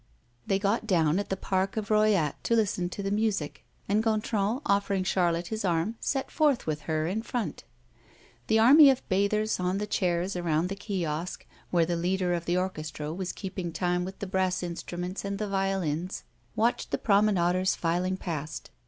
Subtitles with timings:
[0.47, 4.59] They got down at the park of Royat to listen to the music, and Gontran,
[4.65, 7.65] offering Charlotte his arm, set forth with her in front.
[8.47, 12.57] The army of bathers, on the chairs, around the kiosk, where the leader of the
[12.57, 16.23] orchestra was keeping time with the brass instruments and the violins,
[16.55, 18.71] watched the promenaders filing past.